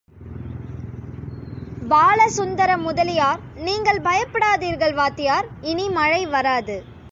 பாலசுந்தர 1.87 2.77
முதலியார் 2.77 3.39
நீங்கள் 3.55 3.99
பயப்படாதீர்கள் 4.01 4.93
வாத்தியார், 4.93 5.47
இனி 5.61 5.89
மழை 5.89 6.25
வராது. 6.25 6.83